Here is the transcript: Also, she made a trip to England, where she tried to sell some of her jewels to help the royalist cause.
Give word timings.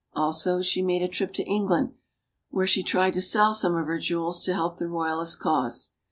Also, 0.15 0.63
she 0.63 0.81
made 0.81 1.03
a 1.03 1.07
trip 1.07 1.31
to 1.31 1.43
England, 1.45 1.93
where 2.49 2.65
she 2.65 2.81
tried 2.81 3.13
to 3.13 3.21
sell 3.21 3.53
some 3.53 3.75
of 3.75 3.85
her 3.85 3.99
jewels 3.99 4.41
to 4.43 4.51
help 4.51 4.77
the 4.79 4.87
royalist 4.87 5.39
cause. 5.39 5.91